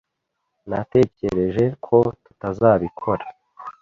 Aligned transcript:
Natekereje 0.69 1.65
ko 1.85 1.97
tutazabikora. 2.23 3.25